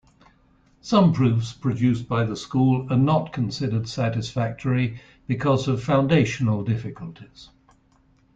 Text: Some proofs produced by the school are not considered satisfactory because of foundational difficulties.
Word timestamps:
Some 0.81 1.13
proofs 1.13 1.53
produced 1.53 2.07
by 2.07 2.23
the 2.25 2.35
school 2.35 2.91
are 2.91 2.97
not 2.97 3.31
considered 3.33 3.87
satisfactory 3.87 4.99
because 5.27 5.67
of 5.67 5.83
foundational 5.83 6.63
difficulties. 6.63 7.49